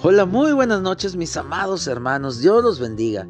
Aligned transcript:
Hola, 0.00 0.26
muy 0.26 0.52
buenas 0.52 0.80
noches 0.80 1.16
mis 1.16 1.36
amados 1.36 1.88
hermanos, 1.88 2.38
Dios 2.38 2.62
los 2.62 2.78
bendiga. 2.78 3.26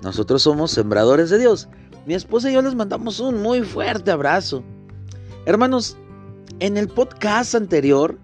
Nosotros 0.00 0.40
somos 0.40 0.70
sembradores 0.70 1.28
de 1.28 1.38
Dios. 1.38 1.68
Mi 2.06 2.14
esposa 2.14 2.50
y 2.50 2.54
yo 2.54 2.62
les 2.62 2.74
mandamos 2.74 3.20
un 3.20 3.42
muy 3.42 3.60
fuerte 3.60 4.10
abrazo. 4.10 4.64
Hermanos, 5.44 5.98
en 6.58 6.78
el 6.78 6.88
podcast 6.88 7.54
anterior 7.54 8.18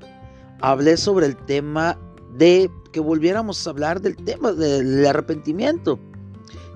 hablé 0.62 0.96
sobre 0.96 1.26
el 1.26 1.36
tema 1.36 1.98
de 2.38 2.70
que 2.92 3.00
volviéramos 3.00 3.66
a 3.66 3.70
hablar 3.70 4.00
del 4.00 4.16
tema 4.16 4.52
del 4.52 5.06
arrepentimiento, 5.06 6.00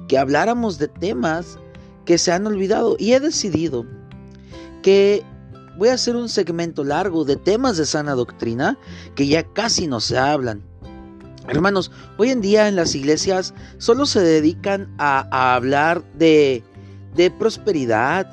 que 0.07 0.19
habláramos 0.19 0.77
de 0.77 0.89
temas 0.89 1.59
que 2.05 2.19
se 2.19 2.31
han 2.31 2.47
olvidado 2.47 2.97
y 2.99 3.15
he 3.15 3.21
decidido 3.21 3.87
que 4.83 5.25
voy 5.79 5.89
a 5.89 5.95
hacer 5.95 6.15
un 6.15 6.29
segmento 6.29 6.85
largo 6.85 7.25
de 7.25 7.37
temas 7.37 7.79
de 7.79 7.87
sana 7.87 8.13
doctrina 8.13 8.77
que 9.15 9.27
ya 9.27 9.45
casi 9.45 9.87
no 9.87 10.01
se 10.01 10.19
hablan. 10.19 10.69
Hermanos, 11.51 11.91
hoy 12.17 12.31
en 12.31 12.41
día 12.41 12.69
en 12.69 12.77
las 12.77 12.95
iglesias 12.95 13.55
solo 13.79 14.07
se 14.07 14.21
dedican 14.21 14.95
a, 14.99 15.55
hablar 15.57 16.05
de, 16.15 16.63
de, 17.17 17.29
prosperidad, 17.33 18.25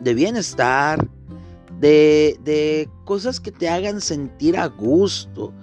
de 0.00 0.14
bienestar, 0.14 1.08
de, 1.78 2.40
de, 2.42 2.88
cosas 3.04 3.38
que 3.38 3.52
te 3.52 3.68
hagan 3.68 4.00
sentir 4.00 4.56
a 4.56 4.66
gusto. 4.66 5.54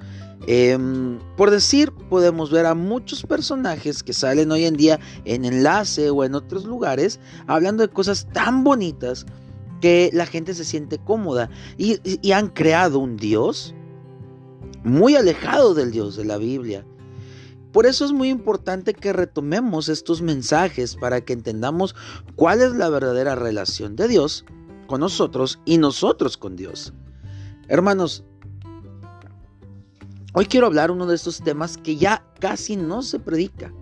Em, 0.48 1.20
por 1.36 1.52
decir, 1.52 1.92
podemos 2.10 2.52
ver 2.52 2.66
a 2.66 2.74
muchos 2.74 3.22
personajes 3.24 4.02
que 4.02 4.14
salen 4.14 4.50
hoy 4.50 4.64
en 4.64 4.78
día 4.78 4.98
en 5.26 5.44
enlace 5.44 6.10
o 6.10 6.24
en 6.24 6.36
otros 6.36 6.64
lugares 6.64 7.20
hablando 7.48 7.86
de 7.86 7.90
cosas 7.90 8.30
tan 8.32 8.64
bonitas 8.64 9.26
que 9.82 10.10
la 10.14 10.26
gente 10.26 10.54
se 10.54 10.64
siente 10.64 11.00
cómoda 11.00 11.50
y, 11.78 12.00
han 12.32 12.48
creado 12.48 13.00
un 13.00 13.18
Dios 13.18 13.76
muy 14.88 15.16
alejado 15.16 15.74
del 15.74 15.92
Dios 15.92 16.16
de 16.16 16.26
la 16.26 16.38
Biblia. 16.38 16.86
Por 17.72 17.86
eso 17.86 18.06
es 18.06 18.12
muy 18.12 18.30
importante 18.30 18.94
que 18.94 19.14
retomemos 19.14 19.90
estos 19.90 20.22
mensajes 20.22 20.96
para 20.96 21.22
que 21.22 21.34
entendamos 21.34 21.96
cuál 22.36 22.62
es 22.62 22.72
la 22.72 22.90
verdadera 22.90 23.36
relación 23.36 23.96
de 23.96 24.08
Dios 24.08 24.46
con 24.88 25.02
nosotros 25.02 25.60
y 25.66 25.78
nosotros 25.78 26.38
con 26.38 26.56
Dios. 26.56 26.94
Hermanos, 27.68 28.24
hoy 30.34 30.46
quiero 30.46 30.68
hablar 30.68 30.90
uno 30.90 31.06
de 31.06 31.16
estos 31.16 31.44
temas 31.44 31.78
que 31.78 31.98
ya 31.98 32.26
casi 32.40 32.78
no 32.78 33.04
se 33.04 33.20
predica. 33.20 33.74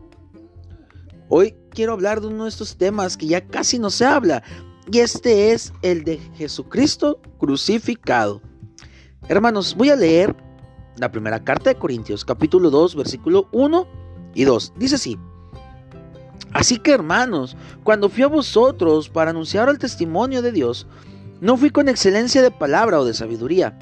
Hoy 1.30 1.56
quiero 1.70 1.94
hablar 1.94 2.22
de 2.22 2.28
uno 2.28 2.44
de 2.44 2.50
estos 2.50 2.76
temas 2.78 3.16
que 3.16 3.28
ya 3.28 3.48
casi 3.48 3.80
no 3.80 3.90
se 3.90 4.06
habla, 4.06 4.44
y 4.92 5.00
este 5.00 5.52
es 5.52 5.74
el 5.82 6.04
de 6.04 6.18
Jesucristo 6.36 7.22
crucificado. 7.40 8.42
Hermanos, 9.28 9.76
voy 9.76 9.90
a 9.90 9.96
leer 9.96 10.36
la 10.98 11.12
primera 11.12 11.44
carta 11.44 11.70
de 11.70 11.76
Corintios, 11.76 12.26
capítulo 12.26 12.70
2, 12.70 12.96
versículo 12.96 13.48
1 13.52 13.88
y 14.34 14.44
2. 14.44 14.74
Dice 14.78 14.96
así. 14.96 15.20
Así 16.54 16.78
que 16.78 16.92
hermanos, 16.92 17.58
cuando 17.84 18.10
fui 18.10 18.24
a 18.24 18.28
vosotros 18.28 19.10
para 19.10 19.32
anunciar 19.32 19.68
el 19.70 19.78
testimonio 19.78 20.42
de 20.42 20.52
Dios, 20.52 20.88
no 21.42 21.58
fui 21.58 21.70
con 21.70 21.90
excelencia 21.90 22.42
de 22.42 22.52
palabra 22.52 23.00
o 23.00 23.06
de 23.06 23.14
sabiduría, 23.14 23.78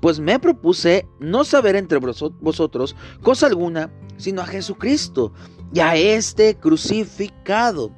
pues 0.00 0.20
me 0.20 0.38
propuse 0.38 1.06
no 1.18 1.44
saber 1.44 1.76
entre 1.76 1.98
vosotros 1.98 2.96
cosa 3.22 3.46
alguna, 3.46 3.90
sino 4.16 4.40
a 4.40 4.46
Jesucristo 4.46 5.32
y 5.74 5.80
a 5.80 5.96
este 5.96 6.56
crucificado. 6.56 7.90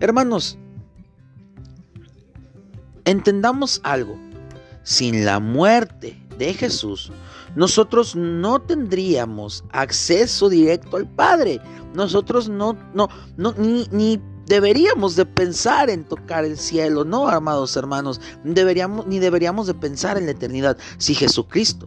Hermanos, 0.00 0.58
Entendamos 3.06 3.82
algo, 3.84 4.18
sin 4.82 5.26
la 5.26 5.38
muerte 5.38 6.23
de 6.38 6.54
Jesús, 6.54 7.12
nosotros 7.56 8.16
no 8.16 8.60
tendríamos 8.60 9.64
acceso 9.70 10.48
directo 10.48 10.96
al 10.96 11.08
Padre. 11.08 11.60
Nosotros 11.94 12.48
no, 12.48 12.76
no, 12.94 13.08
no, 13.36 13.54
ni, 13.56 13.86
ni 13.90 14.20
deberíamos 14.46 15.16
de 15.16 15.26
pensar 15.26 15.90
en 15.90 16.04
tocar 16.04 16.44
el 16.44 16.58
cielo, 16.58 17.04
no, 17.04 17.28
amados 17.28 17.76
hermanos, 17.76 18.20
deberíamos, 18.42 19.06
ni 19.06 19.18
deberíamos 19.18 19.66
de 19.66 19.74
pensar 19.74 20.18
en 20.18 20.26
la 20.26 20.32
eternidad. 20.32 20.76
Si 20.98 21.14
Jesucristo 21.14 21.86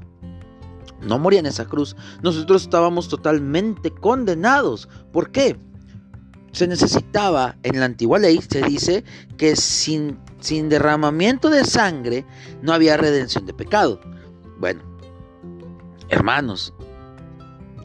no 1.02 1.20
moría 1.20 1.40
en 1.40 1.46
esa 1.46 1.66
cruz, 1.66 1.96
nosotros 2.24 2.64
estábamos 2.64 3.08
totalmente 3.08 3.92
condenados. 3.92 4.90
¿Por 5.12 5.32
qué? 5.32 5.60
Se 6.54 6.68
necesitaba, 6.68 7.58
en 7.64 7.80
la 7.80 7.86
antigua 7.86 8.18
ley 8.18 8.40
se 8.50 8.62
dice 8.64 9.04
que 9.38 9.56
sin 9.56 10.18
sin 10.40 10.70
derramamiento 10.70 11.50
de 11.50 11.66
sangre 11.66 12.26
no 12.62 12.74
había 12.74 12.98
redención 12.98 13.46
de 13.46 13.54
pecado. 13.54 14.00
Bueno, 14.60 14.82
hermanos, 16.10 16.74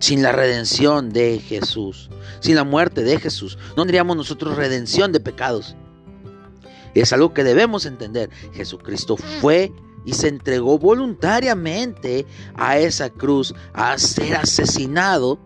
sin 0.00 0.22
la 0.22 0.32
redención 0.32 1.10
de 1.10 1.38
Jesús, 1.38 2.10
sin 2.40 2.56
la 2.56 2.64
muerte 2.64 3.02
de 3.02 3.18
Jesús, 3.18 3.58
no 3.76 3.82
tendríamos 3.84 4.16
nosotros 4.16 4.56
redención 4.56 5.12
de 5.12 5.20
pecados. 5.20 5.76
Es 6.94 7.12
algo 7.12 7.32
que 7.32 7.44
debemos 7.44 7.86
entender. 7.86 8.30
Jesucristo 8.52 9.16
fue 9.16 9.72
y 10.04 10.14
se 10.14 10.28
entregó 10.28 10.78
voluntariamente 10.78 12.26
a 12.54 12.78
esa 12.78 13.10
cruz 13.10 13.54
a 13.72 13.96
ser 13.98 14.36
asesinado 14.36 15.38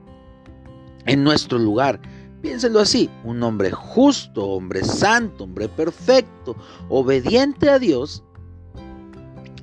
en 1.04 1.22
nuestro 1.22 1.58
lugar 1.58 2.00
Piénselo 2.46 2.78
así, 2.78 3.10
un 3.24 3.42
hombre 3.42 3.72
justo, 3.72 4.44
hombre 4.46 4.84
santo, 4.84 5.44
hombre 5.44 5.68
perfecto, 5.68 6.54
obediente 6.88 7.68
a 7.70 7.80
Dios, 7.80 8.22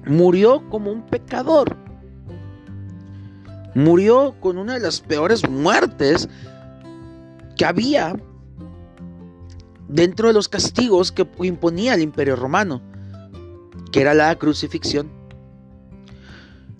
murió 0.06 0.68
como 0.70 0.92
un 0.92 1.06
pecador. 1.06 1.76
Murió 3.76 4.36
con 4.40 4.58
una 4.58 4.74
de 4.74 4.80
las 4.80 5.02
peores 5.02 5.48
muertes 5.50 6.30
que 7.56 7.66
había 7.66 8.16
dentro 9.88 10.28
de 10.28 10.34
los 10.34 10.48
castigos 10.48 11.12
que 11.12 11.28
imponía 11.42 11.94
el 11.94 12.02
imperio 12.02 12.36
romano, 12.36 12.82
que 13.92 14.02
era 14.02 14.14
la 14.14 14.36
crucifixión. 14.38 15.12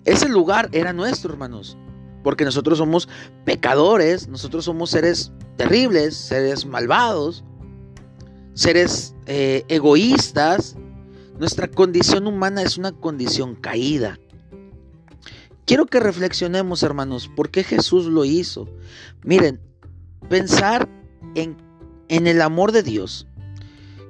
Ese 0.04 0.28
lugar 0.28 0.68
era 0.72 0.92
nuestro, 0.92 1.32
hermanos, 1.32 1.78
porque 2.22 2.44
nosotros 2.44 2.78
somos 2.78 3.08
pecadores, 3.44 4.28
nosotros 4.28 4.64
somos 4.64 4.90
seres 4.90 5.32
terribles, 5.56 6.16
seres 6.16 6.66
malvados, 6.66 7.44
seres 8.54 9.14
eh, 9.26 9.64
egoístas. 9.68 10.76
Nuestra 11.38 11.68
condición 11.68 12.26
humana 12.26 12.62
es 12.62 12.78
una 12.78 12.92
condición 12.92 13.56
caída. 13.56 14.18
Quiero 15.66 15.86
que 15.86 15.98
reflexionemos, 15.98 16.82
hermanos, 16.82 17.28
por 17.34 17.50
qué 17.50 17.64
Jesús 17.64 18.06
lo 18.06 18.24
hizo. 18.24 18.68
Miren, 19.22 19.60
pensar 20.28 20.88
en, 21.34 21.56
en 22.08 22.26
el 22.26 22.40
amor 22.40 22.70
de 22.70 22.82
Dios. 22.82 23.26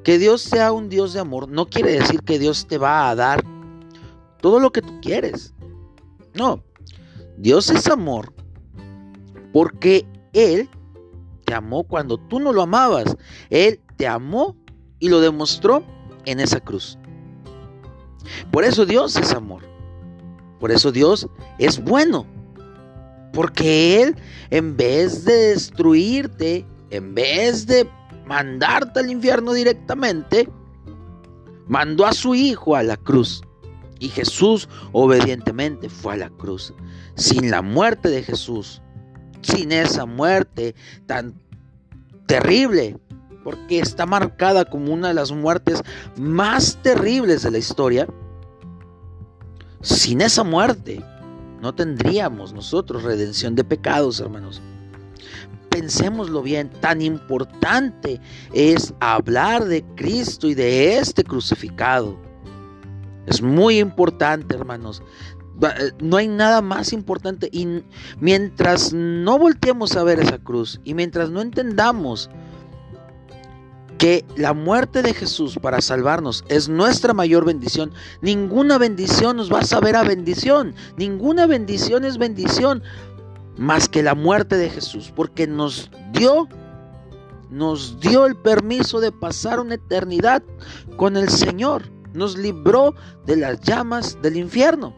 Que 0.02 0.18
Dios 0.18 0.42
sea 0.42 0.72
un 0.72 0.90
Dios 0.90 1.14
de 1.14 1.20
amor 1.20 1.48
no 1.48 1.66
quiere 1.66 1.92
decir 1.92 2.20
que 2.20 2.38
Dios 2.38 2.66
te 2.66 2.76
va 2.76 3.08
a 3.08 3.14
dar 3.14 3.42
todo 4.42 4.60
lo 4.60 4.70
que 4.70 4.82
tú 4.82 5.00
quieres. 5.00 5.54
No, 6.34 6.62
Dios 7.38 7.70
es 7.70 7.86
amor 7.86 8.34
porque 9.54 10.06
Él 10.34 10.68
te 11.46 11.54
amó 11.54 11.84
cuando 11.84 12.18
tú 12.18 12.40
no 12.40 12.52
lo 12.52 12.62
amabas. 12.62 13.16
Él 13.48 13.80
te 13.96 14.06
amó 14.06 14.56
y 14.98 15.08
lo 15.08 15.20
demostró 15.20 15.84
en 16.26 16.40
esa 16.40 16.60
cruz. 16.60 16.98
Por 18.50 18.64
eso 18.64 18.86
Dios 18.86 19.16
es 19.16 19.32
amor. 19.32 19.62
Por 20.60 20.70
eso 20.70 20.92
Dios 20.92 21.28
es 21.58 21.82
bueno. 21.82 22.26
Porque 23.32 24.02
Él, 24.02 24.16
en 24.50 24.76
vez 24.76 25.24
de 25.24 25.50
destruirte, 25.50 26.66
en 26.90 27.14
vez 27.14 27.66
de 27.66 27.88
mandarte 28.26 29.00
al 29.00 29.10
infierno 29.10 29.52
directamente, 29.52 30.48
mandó 31.66 32.06
a 32.06 32.12
su 32.12 32.34
Hijo 32.34 32.76
a 32.76 32.82
la 32.82 32.96
cruz. 32.96 33.42
Y 33.98 34.08
Jesús 34.08 34.68
obedientemente 34.92 35.88
fue 35.88 36.14
a 36.14 36.16
la 36.16 36.30
cruz. 36.30 36.74
Sin 37.16 37.50
la 37.50 37.62
muerte 37.62 38.08
de 38.08 38.22
Jesús, 38.22 38.82
sin 39.42 39.72
esa 39.72 40.06
muerte 40.06 40.74
tan 41.06 41.34
terrible, 42.26 42.98
porque 43.44 43.78
está 43.78 44.06
marcada 44.06 44.64
como 44.64 44.92
una 44.92 45.08
de 45.08 45.14
las 45.14 45.30
muertes 45.30 45.82
más 46.16 46.78
terribles 46.82 47.42
de 47.42 47.50
la 47.52 47.58
historia, 47.58 48.08
sin 49.82 50.22
esa 50.22 50.42
muerte 50.42 51.04
no 51.64 51.74
tendríamos 51.74 52.52
nosotros 52.52 53.04
redención 53.04 53.54
de 53.54 53.64
pecados, 53.64 54.20
hermanos. 54.20 54.60
Pensémoslo 55.70 56.42
bien, 56.42 56.68
tan 56.68 57.00
importante 57.00 58.20
es 58.52 58.92
hablar 59.00 59.64
de 59.64 59.82
Cristo 59.96 60.46
y 60.46 60.52
de 60.52 60.98
este 60.98 61.24
crucificado. 61.24 62.18
Es 63.26 63.40
muy 63.40 63.78
importante, 63.78 64.54
hermanos. 64.54 65.02
Eh, 65.62 65.92
no 66.00 66.18
hay 66.18 66.28
nada 66.28 66.60
más 66.60 66.92
importante. 66.92 67.48
Y 67.50 67.82
mientras 68.20 68.92
no 68.92 69.38
volteemos 69.38 69.96
a 69.96 70.04
ver 70.04 70.20
esa 70.20 70.36
cruz 70.36 70.82
y 70.84 70.92
mientras 70.92 71.30
no 71.30 71.40
entendamos 71.40 72.28
que 73.98 74.24
la 74.36 74.52
muerte 74.52 75.02
de 75.02 75.14
Jesús 75.14 75.58
para 75.60 75.80
salvarnos 75.80 76.44
es 76.48 76.68
nuestra 76.68 77.14
mayor 77.14 77.44
bendición. 77.44 77.92
Ninguna 78.20 78.78
bendición 78.78 79.36
nos 79.36 79.52
va 79.52 79.60
a 79.60 79.64
saber 79.64 79.96
a 79.96 80.02
bendición. 80.02 80.74
Ninguna 80.96 81.46
bendición 81.46 82.04
es 82.04 82.18
bendición 82.18 82.82
más 83.56 83.88
que 83.88 84.02
la 84.02 84.14
muerte 84.14 84.56
de 84.56 84.70
Jesús, 84.70 85.12
porque 85.14 85.46
nos 85.46 85.90
dio 86.12 86.48
nos 87.50 88.00
dio 88.00 88.26
el 88.26 88.34
permiso 88.34 88.98
de 88.98 89.12
pasar 89.12 89.60
una 89.60 89.74
eternidad 89.74 90.42
con 90.96 91.16
el 91.16 91.28
Señor. 91.28 91.84
Nos 92.12 92.36
libró 92.36 92.94
de 93.26 93.36
las 93.36 93.60
llamas 93.60 94.18
del 94.22 94.36
infierno. 94.36 94.92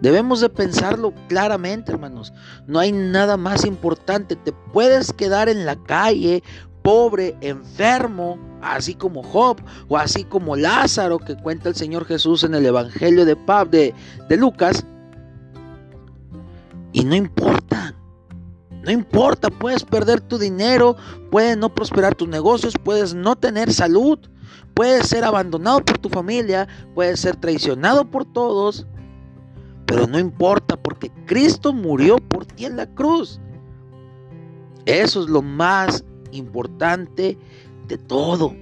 Debemos 0.00 0.40
de 0.40 0.48
pensarlo 0.48 1.12
claramente, 1.28 1.92
hermanos. 1.92 2.32
No 2.66 2.78
hay 2.78 2.90
nada 2.90 3.36
más 3.36 3.64
importante. 3.64 4.34
Te 4.34 4.52
puedes 4.72 5.12
quedar 5.12 5.48
en 5.48 5.66
la 5.66 5.76
calle 5.76 6.42
pobre, 6.82 7.36
enfermo, 7.40 8.38
así 8.62 8.94
como 8.94 9.22
Job 9.22 9.58
o 9.88 9.96
así 9.96 10.24
como 10.24 10.56
Lázaro 10.56 11.18
que 11.18 11.36
cuenta 11.36 11.68
el 11.68 11.74
Señor 11.74 12.04
Jesús 12.04 12.44
en 12.44 12.54
el 12.54 12.66
Evangelio 12.66 13.24
de, 13.24 13.36
de, 13.70 13.94
de 14.28 14.36
Lucas. 14.36 14.84
Y 16.92 17.04
no 17.04 17.14
importa, 17.14 17.94
no 18.82 18.90
importa, 18.90 19.50
puedes 19.50 19.84
perder 19.84 20.20
tu 20.20 20.38
dinero, 20.38 20.96
puedes 21.30 21.56
no 21.56 21.72
prosperar 21.74 22.14
tus 22.14 22.28
negocios, 22.28 22.74
puedes 22.82 23.14
no 23.14 23.36
tener 23.36 23.72
salud, 23.72 24.18
puedes 24.74 25.08
ser 25.08 25.24
abandonado 25.24 25.84
por 25.84 25.98
tu 25.98 26.08
familia, 26.08 26.66
puedes 26.94 27.20
ser 27.20 27.36
traicionado 27.36 28.10
por 28.10 28.24
todos, 28.24 28.86
pero 29.86 30.06
no 30.06 30.18
importa 30.18 30.76
porque 30.76 31.12
Cristo 31.26 31.72
murió 31.72 32.16
por 32.16 32.46
ti 32.46 32.64
en 32.64 32.76
la 32.76 32.86
cruz. 32.86 33.40
Eso 34.86 35.22
es 35.22 35.28
lo 35.28 35.42
más 35.42 36.04
importante 36.32 37.38
de 37.86 37.98
todo. 37.98 38.54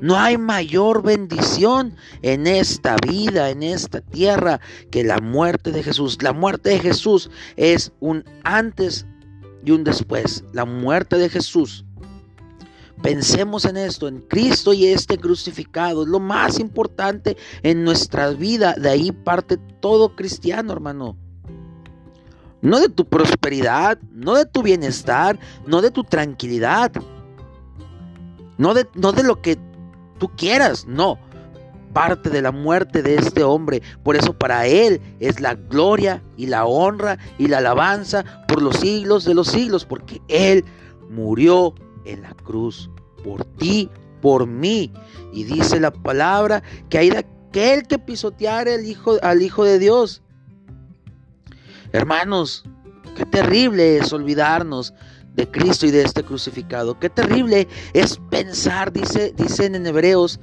No 0.00 0.18
hay 0.18 0.38
mayor 0.38 1.02
bendición 1.02 1.94
en 2.22 2.46
esta 2.46 2.96
vida, 3.06 3.50
en 3.50 3.62
esta 3.62 4.00
tierra, 4.00 4.60
que 4.90 5.04
la 5.04 5.18
muerte 5.18 5.70
de 5.70 5.82
Jesús. 5.82 6.18
La 6.22 6.32
muerte 6.32 6.70
de 6.70 6.80
Jesús 6.80 7.30
es 7.56 7.92
un 8.00 8.24
antes 8.42 9.06
y 9.64 9.70
un 9.70 9.84
después. 9.84 10.44
La 10.52 10.64
muerte 10.64 11.18
de 11.18 11.28
Jesús. 11.28 11.84
Pensemos 13.02 13.64
en 13.64 13.76
esto, 13.76 14.08
en 14.08 14.20
Cristo 14.20 14.72
y 14.72 14.86
este 14.86 15.18
crucificado. 15.18 16.02
Es 16.02 16.08
lo 16.08 16.20
más 16.20 16.58
importante 16.58 17.36
en 17.62 17.84
nuestra 17.84 18.30
vida. 18.30 18.74
De 18.74 18.90
ahí 18.90 19.12
parte 19.12 19.58
todo 19.80 20.16
cristiano, 20.16 20.72
hermano 20.72 21.16
no 22.62 22.78
de 22.78 22.88
tu 22.88 23.04
prosperidad, 23.04 23.98
no 24.12 24.34
de 24.34 24.46
tu 24.46 24.62
bienestar, 24.62 25.38
no 25.66 25.82
de 25.82 25.90
tu 25.90 26.04
tranquilidad, 26.04 26.92
no 28.62 28.74
de, 28.74 28.88
no 28.94 29.10
de 29.10 29.24
lo 29.24 29.42
que 29.42 29.58
tú 30.18 30.30
quieras, 30.36 30.86
no. 30.86 31.18
Parte 31.92 32.30
de 32.30 32.40
la 32.40 32.52
muerte 32.52 33.02
de 33.02 33.16
este 33.16 33.42
hombre. 33.42 33.82
Por 34.04 34.14
eso 34.14 34.38
para 34.38 34.66
Él 34.68 35.02
es 35.18 35.40
la 35.40 35.54
gloria 35.54 36.22
y 36.36 36.46
la 36.46 36.64
honra 36.64 37.18
y 37.38 37.48
la 37.48 37.58
alabanza 37.58 38.24
por 38.46 38.62
los 38.62 38.76
siglos 38.76 39.24
de 39.24 39.34
los 39.34 39.48
siglos. 39.48 39.84
Porque 39.84 40.22
Él 40.28 40.64
murió 41.10 41.74
en 42.04 42.22
la 42.22 42.34
cruz 42.34 42.88
por 43.24 43.44
ti, 43.44 43.90
por 44.20 44.46
mí. 44.46 44.92
Y 45.32 45.42
dice 45.42 45.80
la 45.80 45.92
palabra 45.92 46.62
que 46.88 46.98
hay 46.98 47.10
de 47.10 47.18
aquel 47.18 47.82
que 47.88 47.98
pisoteara 47.98 48.72
el 48.72 48.86
hijo, 48.86 49.16
al 49.22 49.42
Hijo 49.42 49.64
de 49.64 49.80
Dios. 49.80 50.22
Hermanos, 51.90 52.64
qué 53.16 53.26
terrible 53.26 53.98
es 53.98 54.12
olvidarnos 54.12 54.94
de 55.34 55.50
Cristo 55.50 55.86
y 55.86 55.90
de 55.90 56.02
este 56.02 56.22
crucificado. 56.22 56.98
Qué 56.98 57.08
terrible 57.08 57.68
es 57.92 58.18
pensar, 58.30 58.92
dice, 58.92 59.32
dicen 59.36 59.74
en 59.74 59.86
Hebreos, 59.86 60.40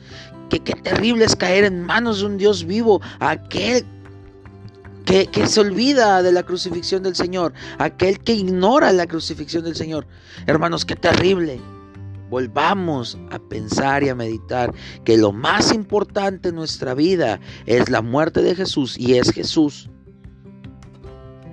que 0.49 0.59
qué 0.59 0.73
terrible 0.73 1.25
es 1.25 1.35
caer 1.35 1.63
en 1.63 1.83
manos 1.83 2.19
de 2.19 2.25
un 2.25 2.37
Dios 2.37 2.65
vivo, 2.65 3.01
aquel 3.19 3.85
que, 5.05 5.27
que, 5.27 5.47
se 5.47 5.61
olvida 5.61 6.21
de 6.21 6.31
la 6.31 6.43
crucifixión 6.43 7.03
del 7.03 7.15
Señor, 7.15 7.53
aquel 7.77 8.19
que 8.19 8.33
ignora 8.33 8.91
la 8.91 9.07
crucifixión 9.07 9.63
del 9.63 9.75
Señor. 9.75 10.07
Hermanos, 10.45 10.85
qué 10.85 10.95
terrible. 10.95 11.59
Volvamos 12.29 13.17
a 13.31 13.39
pensar 13.39 14.03
y 14.03 14.09
a 14.09 14.15
meditar 14.15 14.71
que 15.03 15.17
lo 15.17 15.31
más 15.31 15.73
importante 15.73 16.49
en 16.49 16.55
nuestra 16.55 16.93
vida 16.93 17.39
es 17.65 17.89
la 17.89 18.03
muerte 18.03 18.43
de 18.43 18.55
Jesús 18.55 18.95
y 18.99 19.15
es 19.15 19.31
Jesús. 19.31 19.89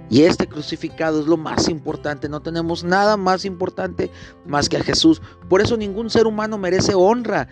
Y 0.09 0.23
este 0.23 0.47
crucificado 0.47 1.21
es 1.21 1.27
lo 1.27 1.37
más 1.37 1.69
importante. 1.69 2.29
No 2.29 2.41
tenemos 2.41 2.85
nada 2.85 3.17
más 3.17 3.45
importante 3.45 4.11
más 4.47 4.69
que 4.69 4.77
a 4.77 4.85
Jesús. 4.85 5.21
Por 5.49 5.61
eso 5.61 5.77
ningún 5.77 6.11
ser 6.11 6.27
humano 6.27 6.59
merece 6.59 6.95
honra. 6.95 7.49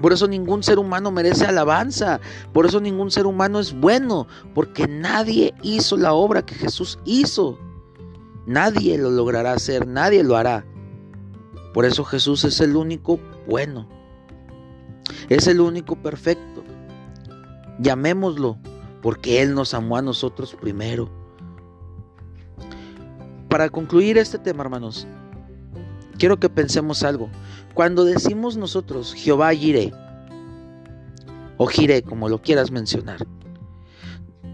Por 0.00 0.12
eso 0.12 0.28
ningún 0.28 0.62
ser 0.62 0.78
humano 0.78 1.10
merece 1.10 1.46
alabanza. 1.46 2.20
Por 2.52 2.66
eso 2.66 2.80
ningún 2.80 3.10
ser 3.10 3.26
humano 3.26 3.58
es 3.58 3.72
bueno. 3.72 4.26
Porque 4.54 4.86
nadie 4.86 5.54
hizo 5.62 5.96
la 5.96 6.12
obra 6.12 6.44
que 6.44 6.54
Jesús 6.54 6.98
hizo. 7.06 7.58
Nadie 8.46 8.98
lo 8.98 9.10
logrará 9.10 9.52
hacer. 9.52 9.86
Nadie 9.86 10.22
lo 10.22 10.36
hará. 10.36 10.66
Por 11.72 11.86
eso 11.86 12.04
Jesús 12.04 12.44
es 12.44 12.60
el 12.60 12.76
único 12.76 13.18
bueno. 13.46 13.88
Es 15.30 15.46
el 15.46 15.60
único 15.60 15.96
perfecto. 15.96 16.62
Llamémoslo. 17.78 18.58
Porque 19.00 19.40
Él 19.40 19.54
nos 19.54 19.72
amó 19.72 19.96
a 19.96 20.02
nosotros 20.02 20.54
primero 20.60 21.15
para 23.56 23.70
concluir 23.70 24.18
este 24.18 24.38
tema, 24.38 24.64
hermanos, 24.64 25.06
quiero 26.18 26.38
que 26.38 26.50
pensemos 26.50 27.02
algo. 27.02 27.30
Cuando 27.72 28.04
decimos 28.04 28.58
nosotros 28.58 29.14
Jehová 29.14 29.54
Jireh, 29.54 29.94
o 31.56 31.66
Jireh, 31.66 32.02
como 32.02 32.28
lo 32.28 32.42
quieras 32.42 32.70
mencionar, 32.70 33.26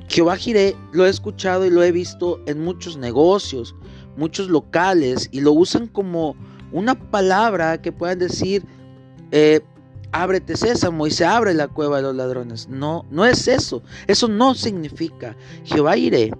Jehová 0.06 0.36
Jireh 0.36 0.76
lo 0.92 1.04
he 1.04 1.08
escuchado 1.08 1.66
y 1.66 1.70
lo 1.70 1.82
he 1.82 1.90
visto 1.90 2.40
en 2.46 2.62
muchos 2.62 2.96
negocios, 2.96 3.74
muchos 4.16 4.48
locales, 4.48 5.28
y 5.32 5.40
lo 5.40 5.50
usan 5.50 5.88
como 5.88 6.36
una 6.70 6.94
palabra 6.94 7.82
que 7.82 7.90
puedan 7.90 8.20
decir, 8.20 8.64
eh, 9.32 9.62
ábrete 10.12 10.56
sésamo 10.56 11.08
y 11.08 11.10
se 11.10 11.24
abre 11.24 11.54
la 11.54 11.66
cueva 11.66 11.96
de 11.96 12.04
los 12.04 12.14
ladrones. 12.14 12.68
No, 12.68 13.04
no 13.10 13.26
es 13.26 13.48
eso. 13.48 13.82
Eso 14.06 14.28
no 14.28 14.54
significa. 14.54 15.34
Jehová 15.64 15.94
Jireh 15.94 16.30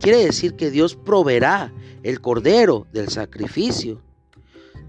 Quiere 0.00 0.24
decir 0.24 0.54
que 0.54 0.70
Dios 0.70 0.94
proveerá 0.94 1.72
el 2.02 2.20
cordero 2.20 2.86
del 2.92 3.08
sacrificio. 3.08 4.02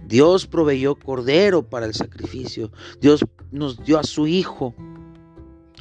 Dios 0.06 0.48
proveyó 0.48 0.96
cordero 0.96 1.64
para 1.64 1.86
el 1.86 1.94
sacrificio. 1.94 2.72
Dios 3.02 3.26
nos 3.52 3.84
dio 3.84 4.00
a 4.00 4.04
su 4.04 4.28
Hijo. 4.28 4.74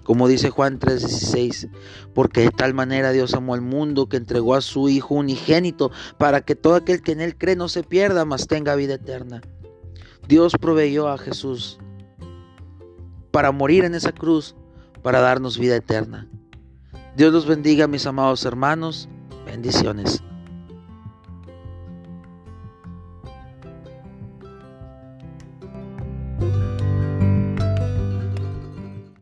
Como 0.05 0.29
dice 0.29 0.51
Juan 0.51 0.79
3:16, 0.79 1.69
porque 2.15 2.43
de 2.43 2.51
tal 2.51 2.75
manera 2.75 3.11
Dios 3.11 3.35
amó 3.35 3.55
al 3.55 3.61
mundo 3.61 4.09
que 4.09 4.17
entregó 4.17 4.55
a 4.55 4.61
su 4.61 4.89
Hijo 4.89 5.17
unigénito 5.17 5.91
para 6.17 6.41
que 6.43 6.55
todo 6.55 6.77
aquel 6.77 7.03
que 7.03 7.13
en 7.13 7.21
Él 7.21 7.37
cree 7.37 7.57
no 7.57 7.69
se 7.69 7.83
pierda, 7.83 8.25
mas 8.25 8.47
tenga 8.47 8.77
vida 8.77 8.95
eterna. 8.95 9.43
Dios 10.29 10.55
proveyó 10.61 11.09
a 11.09 11.19
Jesús 11.19 11.79
para 13.31 13.53
morir 13.53 13.85
en 13.85 13.95
esa 13.95 14.13
cruz, 14.13 14.57
para 15.03 15.21
darnos 15.21 15.59
vida 15.59 15.77
eterna. 15.77 16.29
Dios 17.17 17.33
los 17.33 17.47
bendiga, 17.47 17.87
mis 17.87 18.07
amados 18.07 18.45
hermanos. 18.45 19.09
Bendiciones. 19.47 20.23